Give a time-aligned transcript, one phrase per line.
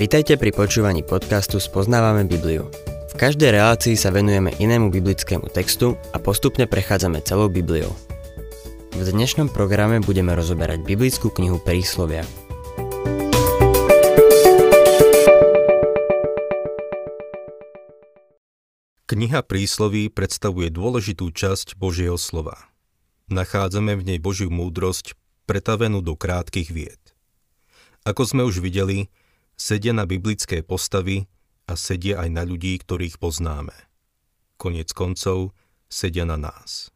[0.00, 2.72] Vitajte pri počúvaní podcastu Spoznávame Bibliu.
[3.12, 7.92] V každej relácii sa venujeme inému biblickému textu a postupne prechádzame celou Bibliou.
[8.96, 12.24] V dnešnom programe budeme rozoberať biblickú knihu Príslovia.
[19.10, 22.70] Kniha prísloví predstavuje dôležitú časť Božieho slova.
[23.26, 25.18] Nachádzame v nej Božiu múdrosť
[25.50, 27.02] pretavenú do krátkých vied.
[28.08, 29.12] Ako sme už videli,
[29.60, 31.28] sedia na biblické postavy
[31.68, 33.76] a sedia aj na ľudí, ktorých poznáme.
[34.56, 35.52] Konec koncov
[35.92, 36.88] sedia na nás.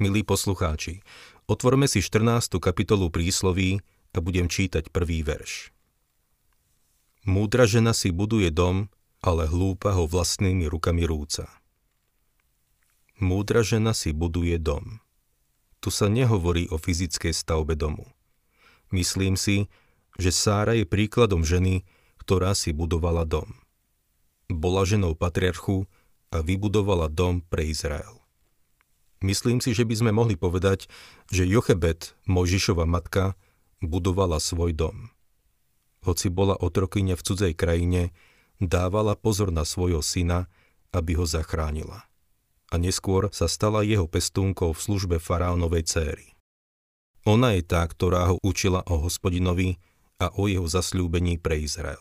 [0.00, 1.04] Milí poslucháči,
[1.44, 2.56] otvorme si 14.
[2.56, 3.84] kapitolu prísloví
[4.16, 5.76] a budem čítať prvý verš.
[7.28, 8.88] Múdra žena si buduje dom,
[9.20, 11.46] ale hlúpa ho vlastnými rukami rúca.
[13.20, 15.04] Múdra žena si buduje dom.
[15.84, 18.08] Tu sa nehovorí o fyzickej stavbe domu.
[18.90, 19.70] Myslím si,
[20.18, 21.84] že Sára je príkladom ženy,
[22.20, 23.48] ktorá si budovala dom.
[24.52, 25.88] Bola ženou patriarchu
[26.32, 28.20] a vybudovala dom pre Izrael.
[29.22, 30.90] Myslím si, že by sme mohli povedať,
[31.30, 33.38] že Jochebet, Mojžišova matka,
[33.78, 35.14] budovala svoj dom.
[36.02, 38.10] Hoci bola otrokyňa v cudzej krajine,
[38.58, 40.50] dávala pozor na svojho syna,
[40.90, 42.10] aby ho zachránila
[42.72, 46.26] a neskôr sa stala jeho pestúnkou v službe faraónovej céry.
[47.28, 49.76] Ona je tá, ktorá ho učila o hospodinovi
[50.22, 51.98] a o jeho zasľúbení pre Izrael.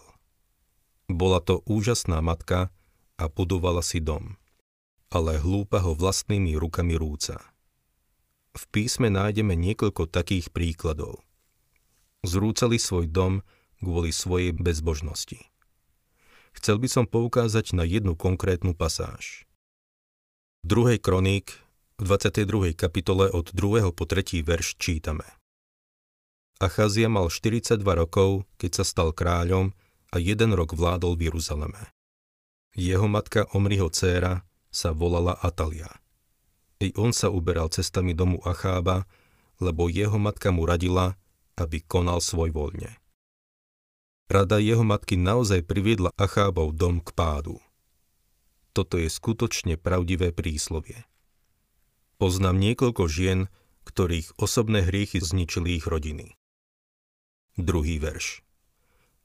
[1.10, 2.70] Bola to úžasná matka
[3.18, 4.38] a budovala si dom,
[5.10, 7.42] ale hlúpa ho vlastnými rukami rúca.
[8.54, 11.26] V písme nájdeme niekoľko takých príkladov.
[12.22, 13.42] Zrúcali svoj dom
[13.82, 15.42] kvôli svojej bezbožnosti.
[16.54, 19.50] Chcel by som poukázať na jednu konkrétnu pasáž.
[20.68, 21.02] 2.
[21.02, 21.58] kroník
[21.98, 22.78] v 22.
[22.78, 23.90] kapitole od 2.
[23.96, 24.46] po 3.
[24.46, 25.41] verš čítame.
[26.62, 29.74] Acházia mal 42 rokov, keď sa stal kráľom
[30.14, 31.90] a jeden rok vládol v Jeruzaleme.
[32.78, 35.90] Jeho matka Omriho dcéra sa volala Atalia.
[36.78, 39.10] I on sa uberal cestami domu Achába,
[39.58, 41.18] lebo jeho matka mu radila,
[41.58, 42.94] aby konal svoj voľne.
[44.30, 47.58] Rada jeho matky naozaj priviedla Achábov dom k pádu.
[48.70, 51.10] Toto je skutočne pravdivé príslovie.
[52.22, 53.50] Poznám niekoľko žien,
[53.90, 56.38] ktorých osobné hriechy zničili ich rodiny.
[57.60, 58.44] Druhý verš.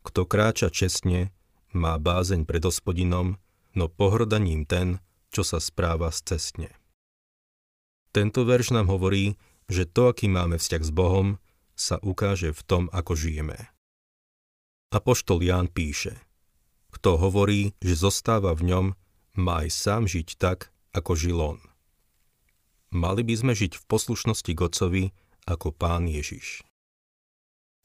[0.03, 1.31] Kto kráča čestne,
[1.71, 3.39] má bázeň pred hospodinom,
[3.79, 4.99] no pohrdaním ten,
[5.31, 6.75] čo sa správa cestne.
[8.11, 9.37] Tento verš nám hovorí,
[9.71, 11.39] že to, aký máme vzťah s Bohom,
[11.77, 13.71] sa ukáže v tom, ako žijeme.
[14.91, 16.17] Apoštol Ján píše,
[16.97, 18.87] kto hovorí, že zostáva v ňom,
[19.37, 21.61] má aj sám žiť tak, ako žil on.
[22.91, 25.15] Mali by sme žiť v poslušnosti Gocovi
[25.47, 26.66] ako pán Ježiš.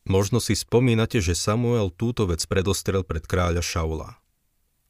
[0.05, 4.17] Možno si spomínate, že Samuel túto vec predostrel pred kráľa Šaula.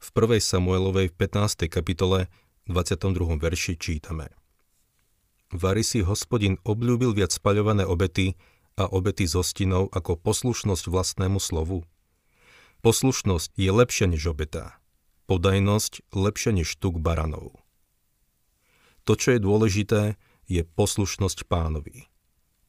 [0.02, 0.42] V 1.
[0.42, 1.68] Samuelovej v 15.
[1.68, 2.32] kapitole
[2.68, 3.38] 22.
[3.38, 4.32] verši čítame.
[5.52, 8.40] Vary si hospodin obľúbil viac spaľované obety
[8.80, 11.84] a obety z ostinou ako poslušnosť vlastnému slovu.
[12.82, 14.82] Poslušnosť je lepšia než obeta
[15.32, 17.56] podajnosť lepšia než tuk baranov.
[19.08, 20.20] To, čo je dôležité,
[20.52, 22.11] je poslušnosť pánovi.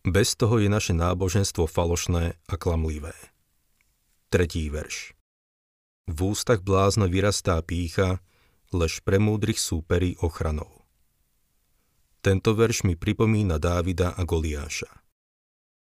[0.02, 3.14] Bez toho je naše náboženstvo falošné a klamlivé.
[4.34, 5.14] Tretí verš.
[6.10, 8.18] V ústach blázna vyrastá pícha,
[8.74, 10.82] lež pre múdrych súperí ochranou.
[12.18, 14.90] Tento verš mi pripomína Dávida a Goliáša.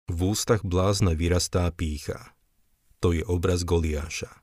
[0.10, 2.34] V ústach blázna vyrastá pícha.
[3.06, 4.34] To je obraz Goliáša.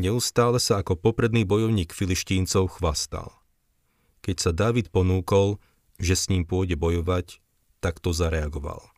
[0.00, 3.28] Neustále sa ako popredný bojovník filištíncov chvastal.
[4.24, 5.60] Keď sa David ponúkol,
[6.00, 7.44] že s ním pôjde bojovať,
[7.80, 8.92] tak to zareagoval.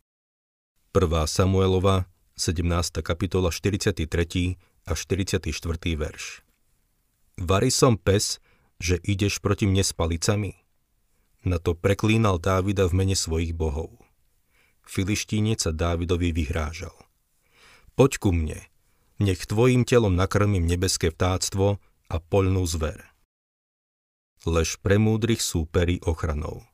[0.93, 1.09] 1.
[1.31, 2.05] Samuelova,
[2.37, 3.01] 17.
[3.01, 4.59] kapitola 43.
[4.85, 5.49] a 44.
[5.97, 6.43] verš.
[7.39, 8.43] Vary som pes,
[8.83, 10.59] že ideš proti mne s palicami?
[11.47, 13.95] Na to preklínal Dávida v mene svojich bohov.
[14.83, 16.95] Filištínec sa Dávidovi vyhrážal.
[17.95, 18.59] Poď ku mne,
[19.23, 21.79] nech tvojim telom nakrmím nebeské vtáctvo
[22.11, 23.07] a poľnú zver.
[24.43, 26.67] Lež pre múdrych súperí ochranou.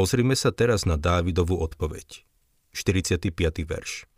[0.00, 2.24] Pozrime sa teraz na Dávidovú odpoveď.
[2.72, 3.36] 45.
[3.68, 4.08] verš.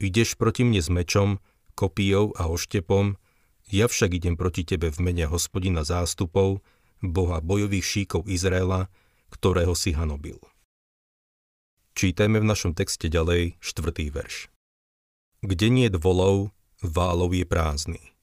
[0.00, 1.36] Ideš proti mne s mečom,
[1.76, 3.20] kopijou a oštepom,
[3.68, 6.64] ja však idem proti tebe v mene hospodina zástupov,
[7.04, 8.88] boha bojových šíkov Izraela,
[9.28, 10.40] ktorého si hanobil.
[11.92, 14.48] Čítajme v našom texte ďalej štvrtý verš.
[15.44, 18.16] Kde nie volov, válov je prázdny,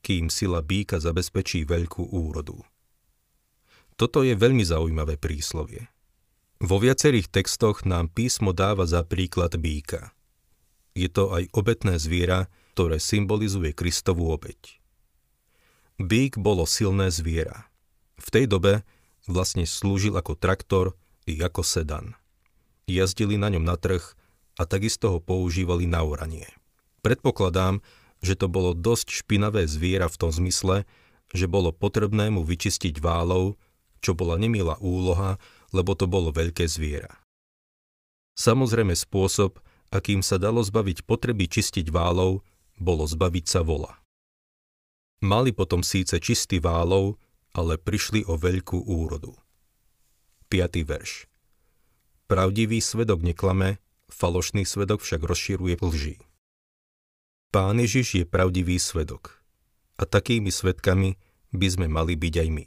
[0.00, 2.64] kým sila býka zabezpečí veľkú úrodu.
[4.00, 5.92] Toto je veľmi zaujímavé príslovie.
[6.64, 10.16] Vo viacerých textoch nám písmo dáva za príklad býka.
[10.96, 14.80] Je to aj obetné zviera, ktoré symbolizuje Kristovú obeť.
[16.00, 17.68] Bík bolo silné zviera.
[18.16, 18.80] V tej dobe
[19.28, 20.96] vlastne slúžil ako traktor
[21.28, 22.16] i ako sedan.
[22.88, 24.00] Jazdili na ňom na trh
[24.56, 26.48] a takisto ho používali na oranie.
[27.04, 27.84] Predpokladám,
[28.24, 30.88] že to bolo dosť špinavé zviera v tom zmysle,
[31.28, 33.60] že bolo potrebné mu vyčistiť válov,
[34.00, 35.36] čo bola nemilá úloha,
[35.74, 37.10] lebo to bolo veľké zviera.
[38.38, 39.58] Samozrejme spôsob,
[39.90, 42.46] akým sa dalo zbaviť potreby čistiť válov,
[42.78, 43.98] bolo zbaviť sa vola.
[45.22, 47.18] Mali potom síce čistý válov,
[47.54, 49.34] ale prišli o veľkú úrodu.
[50.50, 50.82] 5.
[50.86, 51.30] verš
[52.26, 53.78] Pravdivý svedok neklame,
[54.10, 56.16] falošný svedok však rozširuje lži.
[57.54, 59.38] Pán Ježiš je pravdivý svedok.
[59.94, 61.14] A takými svedkami
[61.54, 62.66] by sme mali byť aj my.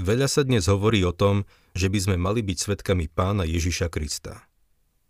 [0.00, 1.44] Veľa sa dnes hovorí o tom,
[1.76, 4.48] že by sme mali byť svedkami pána Ježiša Krista.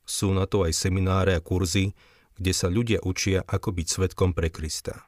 [0.03, 1.95] Sú na to aj semináre a kurzy,
[2.35, 5.07] kde sa ľudia učia, ako byť svetkom pre Krista.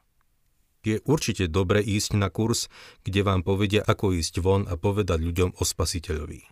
[0.87, 2.71] Je určite dobre ísť na kurz,
[3.03, 6.47] kde vám povedia, ako ísť von a povedať ľuďom o spasiteľovi.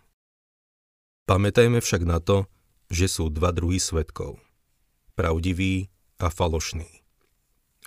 [1.24, 2.44] Pamätajme však na to,
[2.92, 4.44] že sú dva druhy svetkov.
[5.16, 5.88] Pravdivý
[6.20, 7.00] a falošný.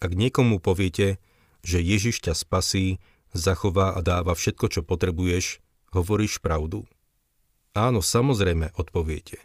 [0.01, 1.21] Ak niekomu poviete,
[1.61, 2.97] že Ježiš ťa spasí,
[3.35, 5.59] zachová a dáva všetko, čo potrebuješ,
[5.91, 6.87] hovoríš pravdu?
[7.75, 9.43] Áno, samozrejme, odpoviete.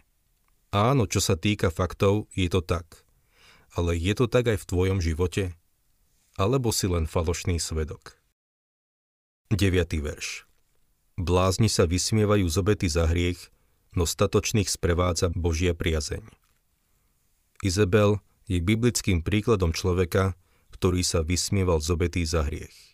[0.71, 3.03] Áno, čo sa týka faktov, je to tak.
[3.75, 5.59] Ale je to tak aj v tvojom živote?
[6.39, 8.15] alebo si len falošný svedok.
[9.51, 9.99] 9.
[9.99, 10.47] verš
[11.19, 13.51] Blázni sa vysmievajú z obety za hriech,
[13.91, 16.23] no statočných sprevádza Božia priazeň.
[17.61, 20.39] Izabel je biblickým príkladom človeka,
[20.71, 22.90] ktorý sa vysmieval z obety za hriech.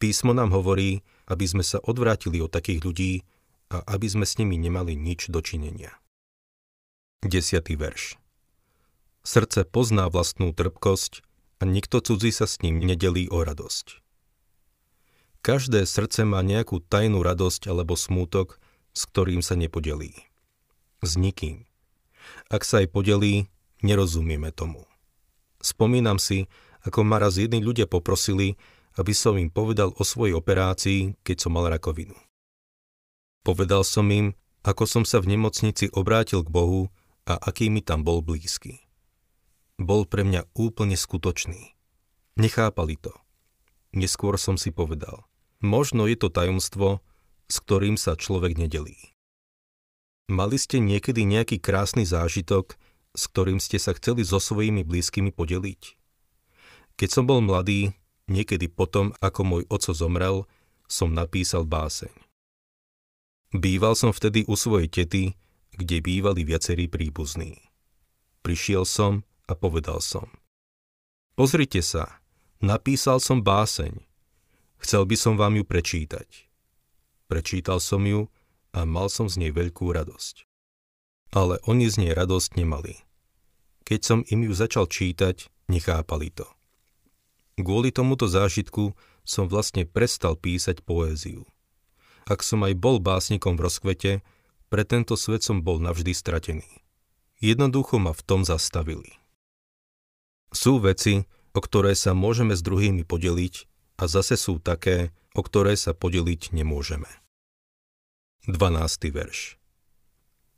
[0.00, 3.12] Písmo nám hovorí, aby sme sa odvrátili od takých ľudí
[3.68, 5.92] a aby sme s nimi nemali nič dočinenia.
[7.20, 7.60] 10.
[7.76, 8.16] verš
[9.20, 11.20] Srdce pozná vlastnú trpkosť
[11.60, 14.00] a nikto cudzí sa s ním nedelí o radosť.
[15.44, 18.56] Každé srdce má nejakú tajnú radosť alebo smútok,
[18.96, 20.16] s ktorým sa nepodelí.
[21.04, 21.68] S nikým.
[22.48, 23.52] Ak sa aj podelí,
[23.84, 24.88] nerozumieme tomu.
[25.60, 26.48] Spomínam si,
[26.88, 28.56] ako ma raz jedni ľudia poprosili,
[28.98, 32.16] aby som im povedal o svojej operácii, keď som mal rakovinu.
[33.46, 34.34] Povedal som im,
[34.66, 36.90] ako som sa v nemocnici obrátil k Bohu
[37.24, 38.90] a aký mi tam bol blízky
[39.80, 41.72] bol pre mňa úplne skutočný.
[42.36, 43.16] Nechápali to.
[43.96, 45.26] Neskôr som si povedal,
[45.58, 47.02] možno je to tajomstvo,
[47.50, 49.16] s ktorým sa človek nedelí.
[50.30, 52.78] Mali ste niekedy nejaký krásny zážitok,
[53.18, 55.98] s ktorým ste sa chceli so svojimi blízkymi podeliť?
[56.94, 57.90] Keď som bol mladý,
[58.30, 60.36] niekedy potom, ako môj oco zomrel,
[60.86, 62.14] som napísal báseň.
[63.50, 65.34] Býval som vtedy u svojej tety,
[65.74, 67.58] kde bývali viacerí príbuzní.
[68.46, 70.30] Prišiel som a povedal som.
[71.34, 72.22] Pozrite sa,
[72.62, 74.06] napísal som báseň.
[74.80, 76.28] Chcel by som vám ju prečítať.
[77.26, 78.30] Prečítal som ju
[78.70, 80.46] a mal som z nej veľkú radosť.
[81.34, 83.02] Ale oni z nej radosť nemali.
[83.86, 86.46] Keď som im ju začal čítať, nechápali to.
[87.60, 91.44] Kvôli tomuto zážitku som vlastne prestal písať poéziu.
[92.24, 94.12] Ak som aj bol básnikom v rozkvete,
[94.70, 96.66] pre tento svet som bol navždy stratený.
[97.42, 99.18] Jednoducho ma v tom zastavili.
[100.54, 103.54] Sú veci, o ktoré sa môžeme s druhými podeliť
[103.98, 107.08] a zase sú také, o ktoré sa podeliť nemôžeme.
[108.46, 109.10] 12.
[109.10, 109.60] verš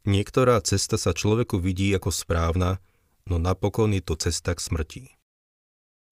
[0.03, 2.83] Niektorá cesta sa človeku vidí ako správna,
[3.31, 5.05] no napokon je to cesta k smrti.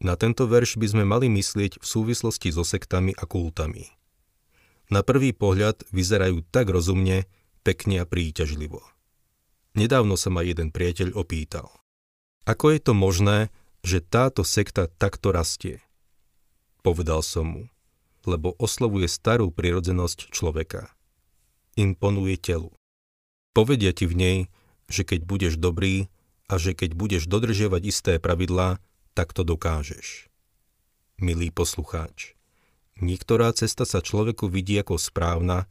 [0.01, 3.93] Na tento verš by sme mali myslieť v súvislosti so sektami a kultami.
[4.89, 7.29] Na prvý pohľad vyzerajú tak rozumne,
[7.61, 8.81] pekne a príťažlivo.
[9.77, 11.71] Nedávno sa ma jeden priateľ opýtal.
[12.49, 13.53] Ako je to možné,
[13.87, 15.85] že táto sekta takto rastie.
[16.81, 17.63] Povedal som mu,
[18.25, 20.91] lebo oslovuje starú prirodzenosť človeka.
[21.77, 22.73] Imponuje telu.
[23.53, 24.39] Povedia ti v nej,
[24.91, 26.11] že keď budeš dobrý
[26.51, 28.83] a že keď budeš dodržiavať isté pravidlá,
[29.15, 30.31] tak to dokážeš.
[31.21, 32.33] Milý poslucháč,
[32.97, 35.69] niektorá cesta sa človeku vidí ako správna,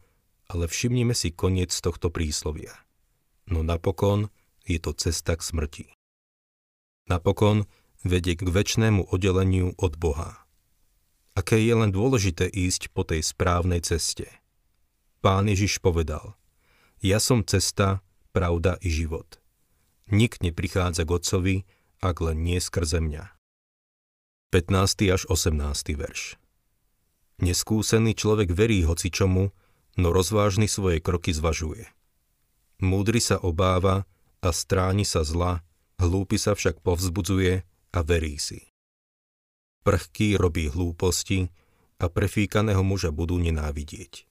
[0.49, 2.73] ale všimnime si koniec tohto príslovia.
[3.49, 4.29] No napokon
[4.65, 5.85] je to cesta k smrti.
[7.09, 7.65] Napokon
[8.05, 10.45] vedie k väčšnému oddeleniu od Boha.
[11.33, 14.29] Aké je len dôležité ísť po tej správnej ceste.
[15.19, 16.37] Pán Ježiš povedal,
[16.99, 18.03] ja som cesta,
[18.35, 19.39] pravda i život.
[20.11, 21.55] Nik neprichádza k Otcovi,
[21.99, 23.35] ak len nie skrze mňa.
[24.55, 25.13] 15.
[25.13, 25.99] až 18.
[25.99, 26.39] verš
[27.43, 29.51] Neskúsený človek verí hocičomu,
[29.99, 31.87] no rozvážny svoje kroky zvažuje.
[32.79, 34.07] Múdry sa obáva
[34.39, 35.63] a stráni sa zla,
[35.99, 38.71] hlúpy sa však povzbudzuje a verí si.
[39.83, 41.51] Prchký robí hlúposti
[41.99, 44.23] a prefíkaného muža budú nenávidieť.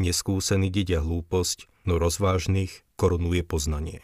[0.00, 4.00] Neskúsený dedia hlúposť, no rozvážnych korunuje poznanie.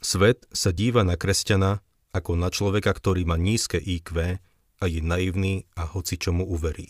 [0.00, 1.84] Svet sa díva na kresťana
[2.16, 4.40] ako na človeka, ktorý má nízke IQ
[4.80, 6.88] a je naivný a hoci čomu uverí.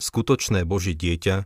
[0.00, 1.36] Skutočné Božie dieťa,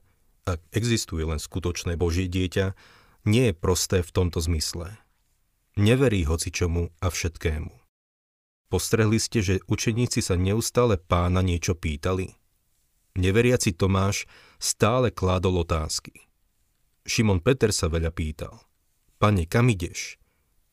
[0.46, 2.78] ak existuje len skutočné Božie dieťa,
[3.26, 5.02] nie je prosté v tomto zmysle.
[5.74, 7.72] Neverí hoci čomu a všetkému.
[8.70, 12.38] Postrehli ste, že učeníci sa neustále pána niečo pýtali?
[13.18, 14.24] Neveriaci Tomáš
[14.56, 16.28] stále kládol otázky.
[17.04, 18.62] Šimon Peter sa veľa pýtal.
[19.20, 20.21] Pane, kam ideš?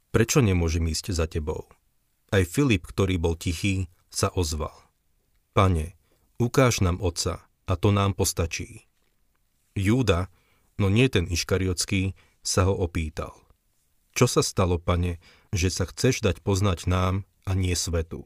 [0.10, 1.70] Prečo nemôžem ísť za tebou?
[2.34, 4.74] Aj Filip, ktorý bol tichý, sa ozval.
[5.54, 5.94] Pane,
[6.42, 8.90] ukáž nám Otca a to nám postačí.
[9.78, 10.34] Júda,
[10.82, 13.38] no nie ten Iškariotský, sa ho opýtal.
[14.18, 15.22] Čo sa stalo, pane,
[15.54, 18.26] že sa chceš dať poznať nám a nie svetu?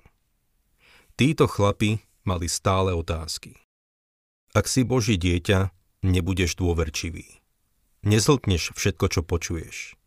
[1.20, 3.60] Títo chlapi mali stále otázky.
[4.56, 5.74] Ak si Boží dieťa,
[6.06, 7.44] nebudeš dôverčivý.
[8.08, 10.00] Nezltneš všetko, čo počuješ.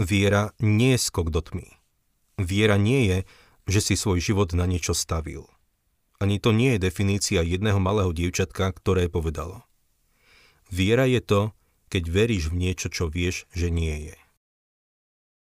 [0.00, 1.68] Viera nie je skok do tmy.
[2.40, 3.18] Viera nie je,
[3.68, 5.44] že si svoj život na niečo stavil.
[6.16, 9.60] Ani to nie je definícia jedného malého dievčatka, ktoré povedalo.
[10.72, 11.40] Viera je to,
[11.92, 14.16] keď veríš v niečo, čo vieš, že nie je.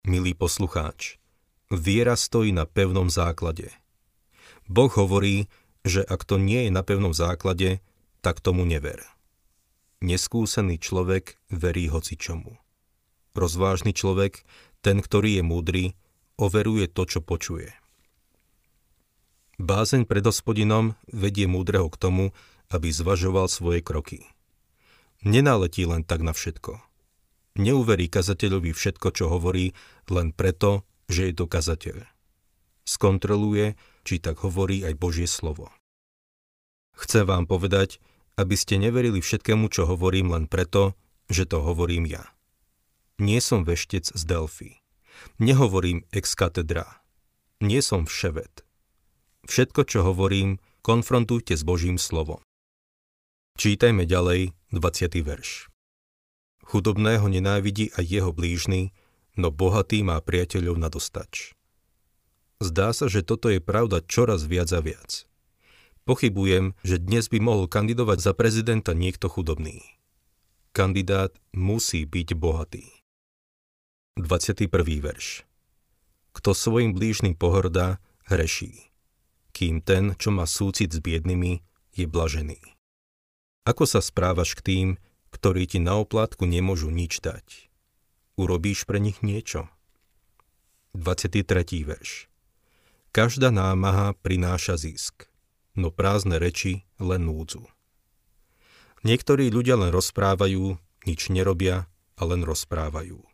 [0.06, 1.18] Milý poslucháč,
[1.74, 3.74] viera stojí na pevnom základe.
[4.70, 5.50] Boh hovorí,
[5.82, 7.82] že ak to nie je na pevnom základe,
[8.22, 9.02] tak tomu never.
[10.04, 12.63] Neskúsený človek verí hoci čomu.
[13.34, 14.46] Rozvážny človek,
[14.86, 15.84] ten, ktorý je múdry,
[16.38, 17.74] overuje to, čo počuje.
[19.62, 22.26] Bázeň pred hospodinom vedie múdreho k tomu,
[22.74, 24.26] aby zvažoval svoje kroky.
[25.22, 26.82] Nenáletí len tak na všetko.
[27.54, 29.78] Neuverí kazateľovi všetko, čo hovorí,
[30.10, 32.02] len preto, že je to kazateľ.
[32.84, 35.70] Skontroluje, či tak hovorí aj Božie slovo.
[36.98, 38.02] Chce vám povedať,
[38.36, 40.98] aby ste neverili všetkému, čo hovorím len preto,
[41.30, 42.33] že to hovorím ja.
[43.22, 44.82] Nie som veštec z Delfy.
[45.38, 47.06] Nehovorím ex katedra.
[47.62, 48.66] Nie som vševet.
[49.46, 52.42] Všetko, čo hovorím, konfrontujte s Božím slovom.
[53.54, 55.14] Čítajme ďalej 20.
[55.22, 55.70] verš.
[56.66, 58.96] Chudobného nenávidí aj jeho blížny,
[59.38, 61.54] no bohatý má priateľov na dostač.
[62.64, 65.30] Zdá sa, že toto je pravda čoraz viac a viac.
[66.10, 69.86] Pochybujem, že dnes by mohol kandidovať za prezidenta niekto chudobný.
[70.74, 73.03] Kandidát musí byť bohatý.
[74.14, 74.70] 21.
[75.02, 75.42] verš.
[76.38, 77.98] Kto svojim blížnym pohrdá,
[78.30, 78.94] hreší.
[79.54, 81.66] Kým ten, čo má súcit s biednými,
[81.98, 82.62] je blažený.
[83.66, 84.88] Ako sa správaš k tým,
[85.34, 87.74] ktorí ti na oplátku nemôžu nič dať?
[88.38, 89.66] Urobíš pre nich niečo?
[90.94, 91.46] 23.
[91.82, 92.30] verš.
[93.10, 95.34] Každá námaha prináša zisk
[95.74, 97.66] no prázdne reči len núdzu.
[99.04, 103.33] Niektorí ľudia len rozprávajú, nič nerobia a len rozprávajú.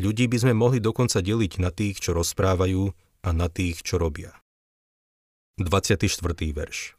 [0.00, 2.88] Ľudí by sme mohli dokonca deliť na tých, čo rozprávajú
[3.20, 4.32] a na tých, čo robia.
[5.60, 6.08] 24.
[6.56, 6.96] verš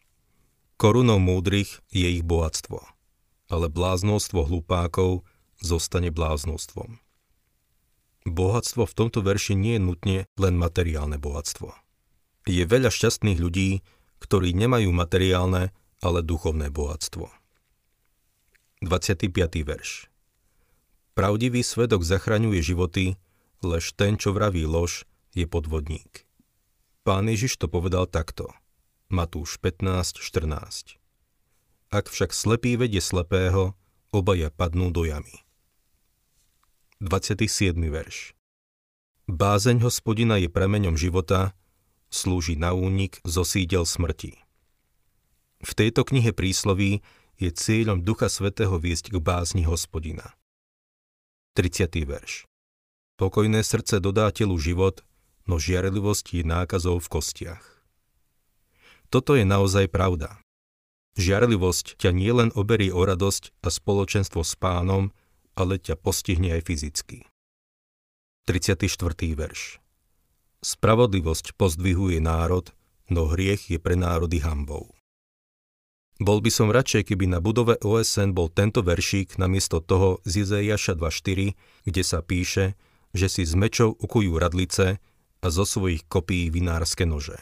[0.78, 2.78] Korunou múdrych je ich bohatstvo,
[3.50, 5.26] ale bláznostvo hlupákov
[5.58, 7.02] zostane bláznostvom.
[8.30, 11.74] Bohatstvo v tomto verši nie je nutne len materiálne bohatstvo.
[12.46, 13.82] Je veľa šťastných ľudí,
[14.22, 15.74] ktorí nemajú materiálne,
[16.06, 17.34] ale duchovné bohatstvo.
[18.86, 19.34] 25.
[19.66, 20.11] verš
[21.12, 23.20] Pravdivý svedok zachraňuje životy,
[23.60, 25.04] lež ten, čo vraví lož,
[25.36, 26.24] je podvodník.
[27.04, 28.48] Pán Ježiš to povedal takto.
[29.12, 30.96] Matúš 15.14
[31.92, 33.76] Ak však slepý vedie slepého,
[34.16, 35.44] obaja padnú do jamy.
[37.04, 37.76] 27.
[37.76, 38.38] verš
[39.28, 41.52] Bázeň hospodina je premeňom života,
[42.08, 44.40] slúži na únik zo sídel smrti.
[45.60, 47.04] V tejto knihe prísloví
[47.36, 50.38] je cieľom Ducha Svetého viesť k bázni hospodina.
[51.62, 51.94] 30.
[52.10, 52.50] verš
[53.22, 55.06] Pokojné srdce dodá telu život,
[55.46, 57.86] no žiarlivosť je nákazou v kostiach.
[59.14, 60.42] Toto je naozaj pravda.
[61.22, 65.14] Žiarlivosť ťa nielen oberí o radosť a spoločenstvo s pánom,
[65.54, 67.30] ale ťa postihne aj fyzicky.
[68.50, 68.82] 34.
[69.38, 69.78] verš
[70.66, 72.74] Spravodlivosť pozdvihuje národ,
[73.14, 74.98] no hriech je pre národy hambou.
[76.22, 80.94] Bol by som radšej, keby na budove OSN bol tento veršík namiesto toho z Izeiaša
[80.94, 82.78] 2.4, kde sa píše,
[83.10, 85.02] že si s mečou ukujú radlice
[85.42, 87.42] a zo svojich kopí vinárske nože.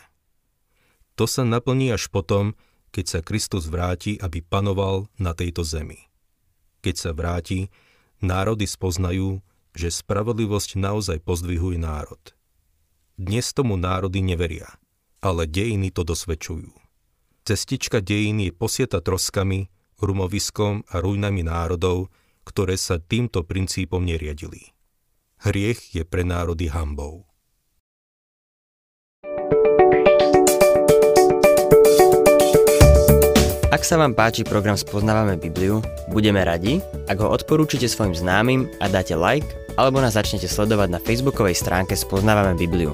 [1.20, 2.56] To sa naplní až potom,
[2.96, 6.08] keď sa Kristus vráti, aby panoval na tejto zemi.
[6.80, 7.68] Keď sa vráti,
[8.24, 9.44] národy spoznajú,
[9.76, 12.32] že spravodlivosť naozaj pozdvihuje národ.
[13.20, 14.72] Dnes tomu národy neveria,
[15.20, 16.79] ale dejiny to dosvedčujú.
[17.50, 22.14] Cestička dejín je posieta troskami, rumoviskom a ruinami národov,
[22.46, 24.70] ktoré sa týmto princípom neriadili.
[25.42, 27.26] Hriech je pre národy hambou.
[33.74, 35.82] Ak sa vám páči program Spoznávame Bibliu,
[36.14, 36.78] budeme radi,
[37.10, 41.98] ak ho odporúčite svojim známym a dáte like, alebo nás začnete sledovať na facebookovej stránke
[41.98, 42.94] Spoznávame Bibliu.